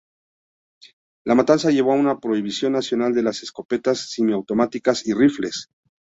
La 1.27 1.35
matanza 1.35 1.69
llevó 1.69 1.91
a 1.91 1.95
una 1.95 2.17
prohibición 2.17 2.71
nacional 2.73 3.13
de 3.13 3.21
las 3.21 3.43
escopetas 3.43 4.09
semiautomáticas 4.09 5.05
y 5.05 5.13
rifles. 5.13 5.69